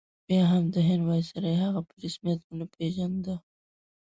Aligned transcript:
بیا 0.27 0.43
هم 0.51 0.63
د 0.73 0.75
هند 0.87 1.03
ویسرا 1.07 1.51
هغه 1.63 1.81
په 1.87 1.93
رسمیت 2.03 2.39
ونه 2.43 2.65
پېژانده. 2.73 3.35